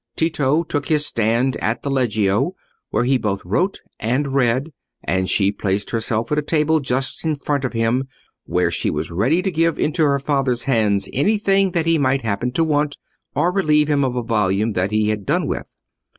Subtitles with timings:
[0.15, 2.55] Tito took his stand at the leggio,
[2.89, 4.71] where he both wrote and read,
[5.03, 8.05] and she placed herself at a table just in front of him,
[8.47, 12.51] where she was ready to give into her father's hands anything that he might happen
[12.53, 12.97] to want,
[13.35, 15.69] or relieve him of a volume that he had done with.